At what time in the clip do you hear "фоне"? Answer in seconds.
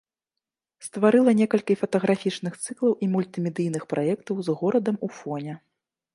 5.21-5.53